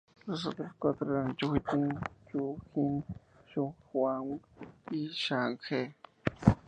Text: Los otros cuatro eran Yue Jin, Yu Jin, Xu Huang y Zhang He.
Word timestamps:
Los 0.25 0.47
otros 0.47 0.71
cuatro 0.79 1.09
eran 1.11 1.35
Yue 1.37 1.61
Jin, 1.69 1.99
Yu 2.33 2.57
Jin, 2.73 3.03
Xu 3.53 3.71
Huang 3.93 4.39
y 4.89 5.09
Zhang 5.09 5.59
He. 5.69 5.93